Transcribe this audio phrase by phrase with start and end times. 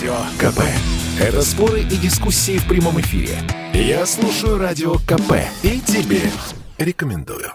[0.00, 0.60] Радио КП.
[1.20, 3.36] Это споры и дискуссии в прямом эфире.
[3.74, 6.22] Я слушаю Радио КП и тебе
[6.78, 7.52] рекомендую.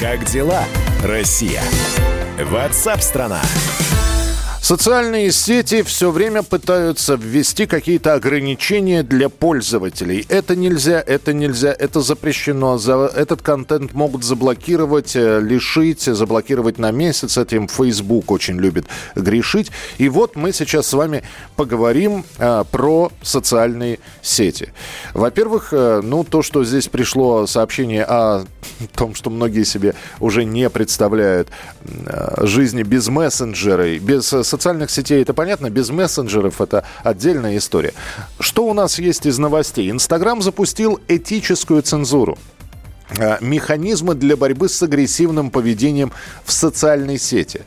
[0.00, 0.64] Как дела,
[1.04, 1.62] Россия?
[2.42, 3.42] Ватсап-страна!
[4.68, 10.26] Социальные сети все время пытаются ввести какие-то ограничения для пользователей.
[10.28, 12.76] Это нельзя, это нельзя, это запрещено.
[12.76, 17.38] За этот контент могут заблокировать, э, лишить, заблокировать на месяц.
[17.38, 19.70] Этим Facebook очень любит грешить.
[19.96, 21.22] И вот мы сейчас с вами
[21.56, 24.74] поговорим а, про социальные сети.
[25.14, 28.44] Во-первых, э, ну то, что здесь пришло сообщение о
[28.94, 31.48] том, что многие себе уже не представляют
[32.42, 37.94] жизни без мессенджеров, без социальных социальных сетей это понятно, без мессенджеров это отдельная история.
[38.40, 39.88] Что у нас есть из новостей?
[39.88, 42.36] Инстаграм запустил этическую цензуру
[43.16, 46.10] э, механизмы для борьбы с агрессивным поведением
[46.44, 47.60] в социальной сети.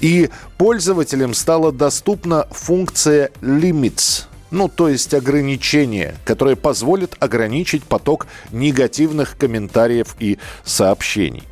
[0.00, 9.36] И пользователям стала доступна функция Limits, ну, то есть ограничение, которое позволит ограничить поток негативных
[9.36, 11.42] комментариев и сообщений.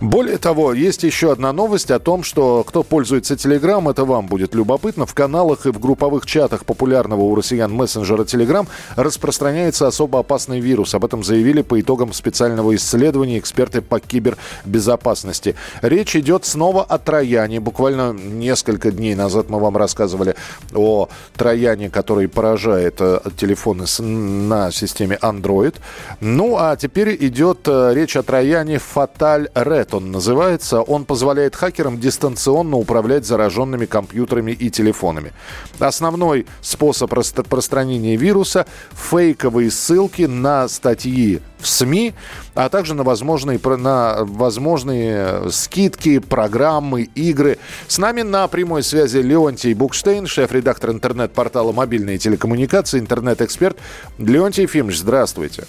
[0.00, 4.54] Более того, есть еще одна новость о том, что кто пользуется Telegram, это вам будет
[4.54, 5.06] любопытно.
[5.06, 10.94] В каналах и в групповых чатах популярного у россиян мессенджера Telegram распространяется особо опасный вирус.
[10.94, 15.54] Об этом заявили по итогам специального исследования эксперты по кибербезопасности.
[15.82, 17.60] Речь идет снова о Трояне.
[17.60, 20.34] Буквально несколько дней назад мы вам рассказывали
[20.74, 25.74] о Трояне, который поражает э, телефоны на системе Android.
[26.20, 30.80] Ну, а теперь идет э, речь о Трояне Fatal Red он называется.
[30.80, 35.32] Он позволяет хакерам дистанционно управлять зараженными компьютерами и телефонами.
[35.78, 42.14] Основной способ распространения вируса– фейковые ссылки на статьи в СМИ,
[42.54, 47.58] а также на возможные, на возможные скидки, программы, игры.
[47.86, 53.76] С нами на прямой связи Леонтий Букштейн, шеф-редактор интернет-портала «Мобильные телекоммуникации», интернет-эксперт.
[54.18, 55.64] Леонтий Ефимович, здравствуйте.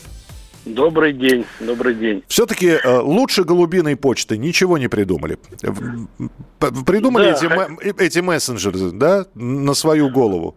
[0.65, 2.23] Добрый день, добрый день.
[2.27, 5.39] Все-таки э, лучше голубиной почты ничего не придумали.
[6.85, 7.67] Придумали да.
[7.81, 10.55] эти, эти мессенджеры, да, на свою голову?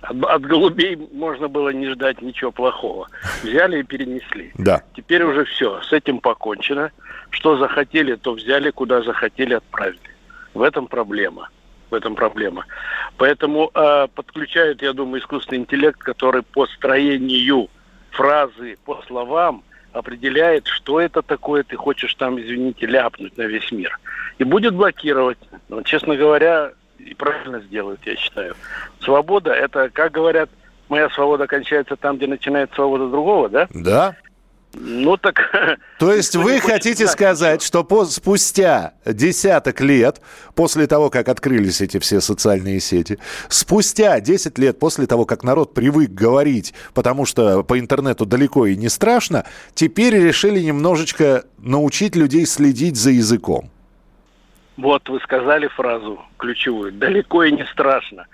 [0.00, 3.08] От, от голубей можно было не ждать ничего плохого.
[3.42, 4.52] Взяли и перенесли.
[4.54, 4.82] Да.
[4.96, 6.90] Теперь уже все, с этим покончено.
[7.30, 9.98] Что захотели, то взяли, куда захотели, отправили.
[10.54, 11.50] В этом проблема.
[11.90, 12.64] В этом проблема.
[13.18, 17.68] Поэтому э, подключают, я думаю, искусственный интеллект, который по строению
[18.12, 19.62] фразы по словам
[19.92, 23.98] определяет, что это такое, ты хочешь там, извините, ляпнуть на весь мир.
[24.38, 25.38] И будет блокировать.
[25.68, 28.54] Но, честно говоря, и правильно сделают, я считаю.
[29.00, 30.48] Свобода– это, как говорят,
[30.88, 33.68] моя свобода кончается там, где начинается свобода другого, да?
[33.74, 34.16] Да.
[34.74, 35.36] Ну так...
[35.98, 40.20] То есть вы хотите сказать, что по, спустя десяток лет,
[40.54, 43.18] после того, как открылись эти все социальные сети,
[43.48, 48.76] спустя 10 лет после того, как народ привык говорить, потому что по интернету далеко и
[48.76, 49.44] не страшно,
[49.74, 53.70] теперь решили немножечко научить людей следить за языком?
[54.78, 56.92] Вот вы сказали фразу ключевую.
[56.92, 58.26] Далеко и не страшно.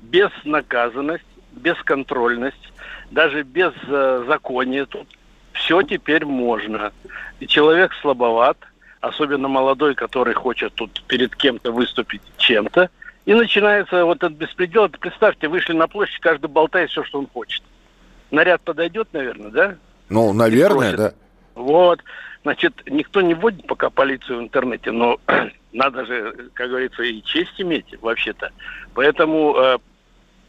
[0.00, 2.72] Безнаказанность, бесконтрольность,
[3.10, 3.72] даже без
[4.26, 5.06] закония тут
[5.52, 6.92] все теперь можно.
[7.40, 8.58] И человек слабоват,
[9.00, 12.90] особенно молодой, который хочет тут перед кем-то выступить чем-то,
[13.24, 14.88] и начинается вот этот беспредел.
[14.88, 17.62] Представьте, вышли на площадь, каждый болтает все, что он хочет.
[18.30, 19.76] Наряд подойдет, наверное, да?
[20.08, 21.14] Ну, наверное, да.
[21.54, 22.00] Вот.
[22.42, 25.18] Значит, никто не вводит пока полицию в интернете, но
[25.72, 28.50] надо же, как говорится, и честь иметь вообще-то.
[28.94, 29.78] Поэтому э,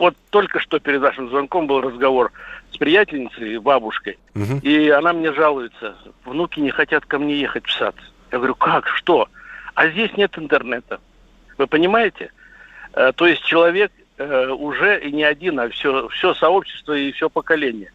[0.04, 2.34] вот только что перед вашим звонком был разговор
[2.74, 4.60] с приятельницей, бабушкой, угу.
[4.62, 7.96] и она мне жалуется, внуки не хотят ко мне ехать в сад.
[8.30, 9.30] Я говорю, как, что?
[9.76, 11.00] А здесь нет интернета.
[11.58, 12.32] Вы понимаете?
[12.92, 17.30] Э, то есть человек э, уже и не один, а все, все сообщество и все
[17.30, 17.94] поколение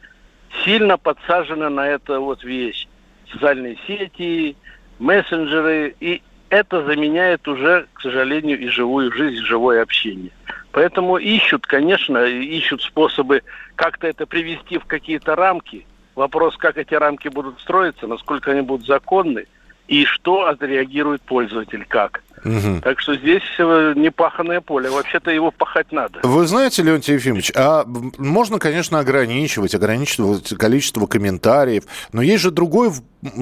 [0.65, 2.89] сильно подсажено на это вот вещь.
[3.31, 4.57] Социальные сети,
[4.99, 10.31] мессенджеры, и это заменяет уже, к сожалению, и живую жизнь, живое общение.
[10.73, 13.43] Поэтому ищут, конечно, ищут способы
[13.75, 15.87] как-то это привести в какие-то рамки.
[16.15, 19.47] Вопрос, как эти рамки будут строиться, насколько они будут законны,
[19.89, 22.23] и что отреагирует пользователь, как.
[22.45, 22.83] Угу.
[22.83, 24.91] Так что здесь э, непаханное поле.
[24.91, 26.21] Вообще-то его пахать надо.
[26.23, 27.85] Вы знаете, Леонтий Ефимович, а
[28.19, 32.93] можно, конечно, ограничивать, ограничивать количество комментариев, но есть же другой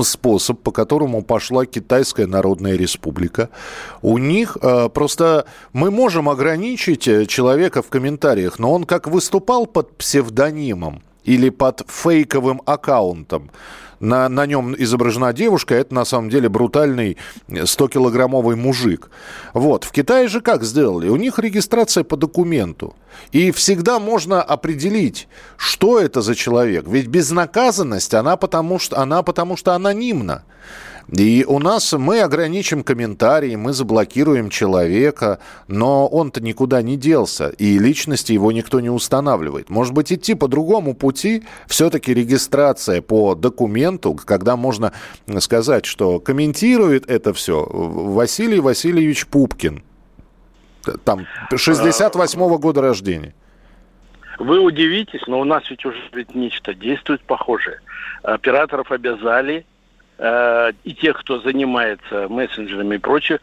[0.02, 3.50] способ, по которому пошла Китайская Народная Республика.
[4.00, 9.66] У них э, просто мы можем ограничить э, человека в комментариях, но он как выступал
[9.66, 13.50] под псевдонимом или под фейковым аккаунтом,
[14.00, 17.16] на, на нем изображена девушка, это на самом деле брутальный
[17.48, 19.10] 100-килограммовый мужик.
[19.54, 19.84] Вот.
[19.84, 21.08] В Китае же как сделали?
[21.08, 22.94] У них регистрация по документу.
[23.32, 26.87] И всегда можно определить, что это за человек.
[26.87, 30.44] Ведь безнаказанность, она потому что, она потому что анонимна.
[31.11, 35.38] И у нас мы ограничим комментарии, мы заблокируем человека,
[35.69, 39.70] но он-то никуда не делся, и личности его никто не устанавливает.
[39.70, 44.93] Может быть, идти по другому пути, все-таки регистрация по документу, когда можно
[45.38, 49.85] сказать, что комментирует это все Василий Васильевич Пупкин.
[51.05, 53.35] Там 68-го года рождения.
[54.38, 57.81] Вы удивитесь, но у нас ведь уже ведь нечто действует похожее.
[58.23, 59.64] Операторов обязали
[60.19, 63.41] э, и тех, кто занимается мессенджерами и прочее,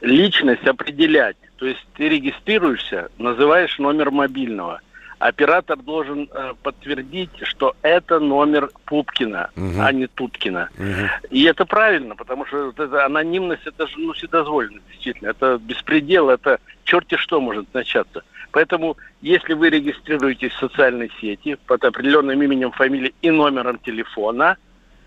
[0.00, 1.36] личность определять.
[1.56, 4.80] То есть ты регистрируешься, называешь номер мобильного.
[5.18, 9.80] Оператор должен э, подтвердить, что это номер Пупкина, угу.
[9.80, 10.68] а не Туткина.
[10.78, 11.30] Угу.
[11.30, 15.30] И это правильно, потому что вот эта анонимность, это же ну, вседозволено, действительно.
[15.30, 18.24] Это беспредел, это черти что может начаться.
[18.50, 24.58] Поэтому, если вы регистрируетесь в социальной сети под определенным именем, фамилией и номером телефона,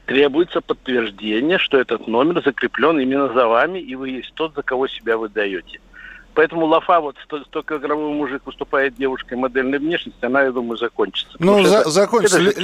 [0.10, 4.88] требуется подтверждение, что этот номер закреплен именно за вами, и вы есть тот, за кого
[4.88, 5.80] себя выдаете.
[6.34, 11.38] Поэтому лафа, вот 100-килограммовый мужик выступает девушкой модельной внешности, она, я думаю, закончится.
[11.38, 12.42] Ну, за, это, закончится.
[12.42, 12.60] Это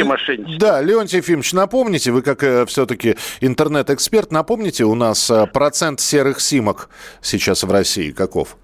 [0.57, 6.39] Да, Леонтий Ефимович, напомните, вы как э, все-таки интернет-эксперт, напомните, у нас э, процент серых
[6.39, 6.89] симок
[7.21, 8.57] сейчас в России каков?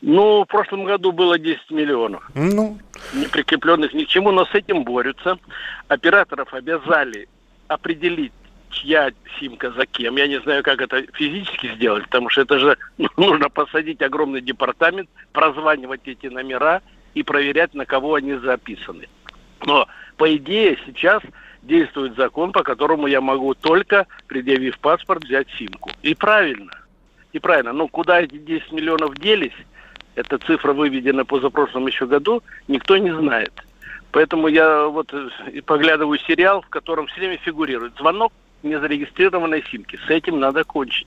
[0.00, 2.30] Ну, в прошлом году было 10 миллионов.
[2.34, 2.78] Ну.
[3.12, 5.38] Не прикрепленных ни к чему, но с этим борются.
[5.88, 7.28] Операторов обязали
[7.68, 8.32] определить,
[8.70, 10.16] чья симка за кем.
[10.16, 12.76] Я не знаю, как это физически сделать, потому что это же
[13.16, 16.82] нужно посадить огромный департамент, прозванивать эти номера
[17.14, 19.08] и проверять, на кого они записаны.
[19.64, 19.86] Но,
[20.16, 21.22] по идее, сейчас
[21.62, 25.90] действует закон, по которому я могу только, предъявив паспорт, взять симку.
[26.02, 26.72] И правильно.
[27.32, 27.72] И правильно.
[27.72, 29.54] Но куда эти 10 миллионов делись,
[30.14, 33.52] эта цифра выведена позапрошлом еще году, никто не знает.
[34.10, 35.12] Поэтому я вот
[35.52, 38.32] и поглядываю сериал, в котором все время фигурирует звонок
[38.62, 39.98] незарегистрированной симки.
[40.06, 41.06] С этим надо кончить.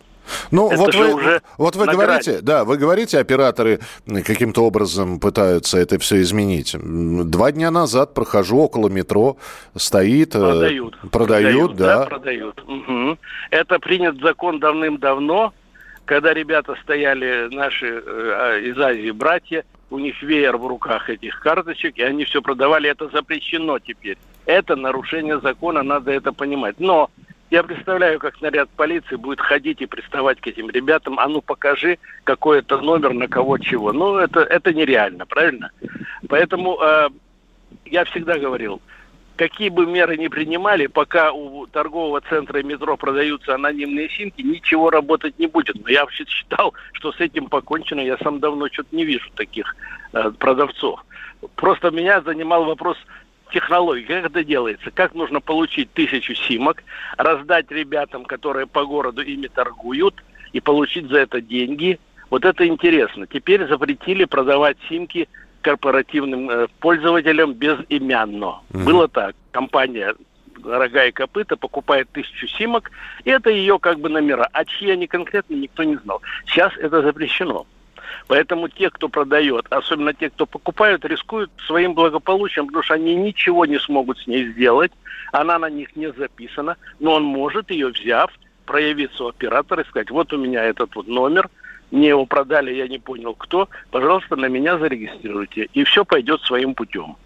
[0.51, 5.77] Ну, Это вот вы, уже вот вы говорите, да, вы говорите, операторы каким-то образом пытаются
[5.79, 6.75] это все изменить.
[6.79, 9.37] Два дня назад прохожу около метро,
[9.75, 10.31] стоит...
[10.31, 10.99] Продают.
[10.99, 11.99] Продают, продают да.
[11.99, 12.05] да.
[12.05, 12.63] продают.
[12.67, 13.17] Угу.
[13.49, 15.53] Это принят закон давным-давно,
[16.05, 21.39] когда ребята стояли, наши э, а, из Азии братья, у них веер в руках этих
[21.39, 22.89] карточек, и они все продавали.
[22.89, 24.17] Это запрещено теперь.
[24.45, 26.79] Это нарушение закона, надо это понимать.
[26.79, 27.09] Но
[27.51, 31.19] я представляю, как наряд полиции будет ходить и приставать к этим ребятам.
[31.19, 33.91] А ну покажи, какой это номер, на кого чего.
[33.91, 35.71] Ну, это, это нереально, правильно?
[36.29, 37.09] Поэтому э,
[37.85, 38.81] я всегда говорил,
[39.41, 45.39] какие бы меры ни принимали, пока у торгового центра метро продаются анонимные симки, ничего работать
[45.39, 45.83] не будет.
[45.83, 48.01] Но я вообще считал, что с этим покончено.
[48.01, 49.75] Я сам давно что-то не вижу таких
[50.13, 51.03] э, продавцов.
[51.55, 52.97] Просто меня занимал вопрос
[53.51, 56.83] технологии, как это делается, как нужно получить тысячу симок,
[57.17, 60.13] раздать ребятам, которые по городу ими торгуют,
[60.53, 61.99] и получить за это деньги.
[62.29, 63.25] Вот это интересно.
[63.25, 65.27] Теперь запретили продавать симки
[65.61, 68.61] корпоративным э, пользователям безымянно.
[68.71, 68.83] Mm-hmm.
[68.83, 69.35] Было так.
[69.51, 70.15] Компания
[70.63, 72.91] рога и копыта покупает тысячу симок,
[73.23, 74.47] и это ее как бы номера.
[74.51, 76.21] А чьи они конкретно, никто не знал.
[76.45, 77.65] Сейчас это запрещено.
[78.27, 83.65] Поэтому те, кто продает, особенно те, кто покупают, рискуют своим благополучием, потому что они ничего
[83.65, 84.91] не смогут с ней сделать.
[85.31, 88.31] Она на них не записана, но он может ее, взяв,
[88.65, 91.49] проявиться у оператора и сказать, вот у меня этот вот номер–
[91.91, 95.67] мне его продали, я не понял кто, пожалуйста, на меня зарегистрируйте.
[95.73, 97.17] И все пойдет своим путем.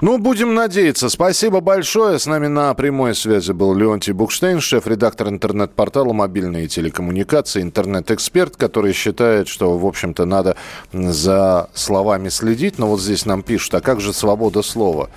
[0.00, 1.08] Ну, будем надеяться.
[1.08, 2.18] Спасибо большое.
[2.18, 9.48] С нами на прямой связи был Леонтий Букштейн, шеф-редактор интернет-портала «Мобильные телекоммуникации», интернет-эксперт, который считает,
[9.48, 10.56] что, в общем-то, надо
[10.92, 12.78] за словами следить.
[12.78, 15.08] Но вот здесь нам пишут, а как же свобода слова?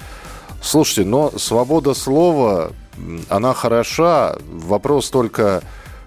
[0.62, 2.72] Слушайте, но свобода слова,
[3.30, 4.36] она хороша.
[4.48, 5.64] Вопрос только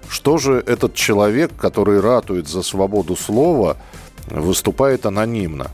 [0.08, 3.76] что же этот человек, который ратует за свободу слова,
[4.30, 5.70] выступает анонимно?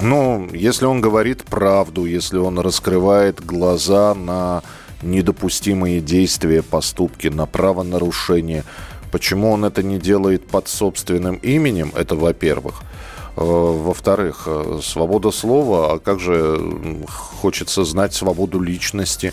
[0.00, 4.62] Ну, если он говорит правду, если он раскрывает глаза на
[5.02, 8.64] недопустимые действия, поступки, на правонарушение,
[9.10, 12.82] почему он это не делает под собственным именем, это во-первых.
[13.36, 16.60] Э, во-вторых, э, свобода слова, а как же
[17.08, 19.32] хочется знать свободу личности,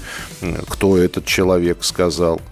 [0.67, 2.41] кто этот человек сказал–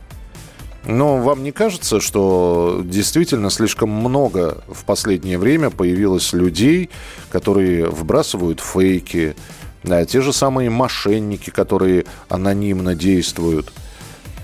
[0.86, 6.90] но вам не кажется, что действительно слишком много в последнее время появилось людей,
[7.32, 9.36] которые вбрасывают фейки,
[9.84, 13.72] Да, те же самые мошенники, которые анонимно действуют.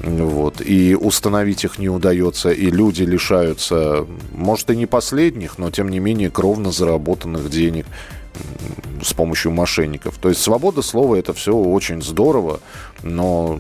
[0.02, 0.62] Вот.
[0.62, 6.00] И установить их не удается, и люди лишаются, может, и не последних, но, тем не
[6.00, 7.86] менее, кровно заработанных денег
[9.04, 10.18] с помощью мошенников.
[10.18, 12.60] То есть свобода слова это все очень здорово,
[13.04, 13.60] но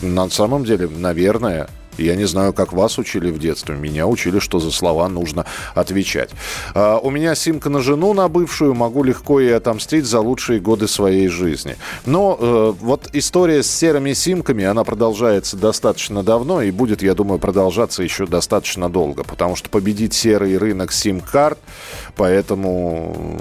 [0.00, 1.68] на самом деле, наверное,
[1.98, 3.76] я не знаю, как вас учили в детстве.
[3.76, 6.30] Меня учили, что за слова нужно отвечать.
[6.74, 8.74] А, у меня симка на жену, на бывшую.
[8.74, 11.76] Могу легко ей отомстить за лучшие годы своей жизни.
[12.04, 17.38] Но э, вот история с серыми симками, она продолжается достаточно давно и будет, я думаю,
[17.38, 19.24] продолжаться еще достаточно долго.
[19.24, 21.58] Потому что победить серый рынок сим-карт,
[22.16, 23.40] поэтому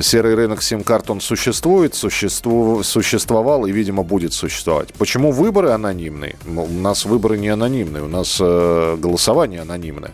[0.00, 4.94] серый рынок сим-карт, он существует, существу, существовал и, видимо, будет существовать.
[4.94, 6.36] Почему выборы анонимные?
[6.46, 10.12] У нас выборы не анонимные, у нас э, голосование анонимное.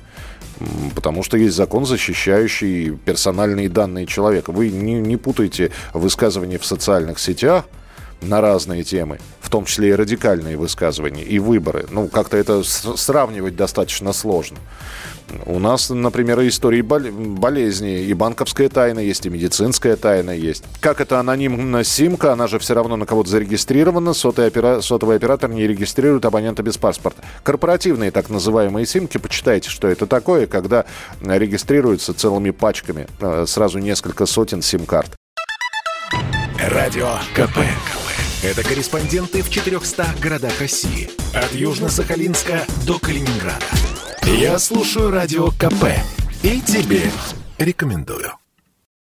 [0.95, 4.51] Потому что есть закон, защищающий персональные данные человека.
[4.51, 7.65] Вы не, не путайте высказывания в социальных сетях
[8.21, 11.87] на разные темы, в том числе и радикальные высказывания, и выборы.
[11.91, 14.59] Ну, как-то это сравнивать достаточно сложно.
[15.45, 20.65] У нас, например, истории болезни, и банковская тайна есть, и медицинская тайна есть.
[20.81, 24.81] Как это анонимная симка, она же все равно на кого-то зарегистрирована, сотовый, опера...
[24.81, 27.23] сотовый оператор не регистрирует абонента без паспорта.
[27.43, 30.87] Корпоративные так называемые симки, почитайте, что это такое, когда
[31.21, 35.11] регистрируются целыми пачками, э, сразу несколько сотен сим-карт.
[36.59, 37.59] Радио КП.
[38.41, 41.11] Это корреспонденты в 400 городах России.
[41.35, 43.67] От Южно-Сахалинска до Калининграда.
[44.27, 45.87] Я слушаю Радио КП
[46.45, 47.11] и тебе
[47.59, 48.35] рекомендую.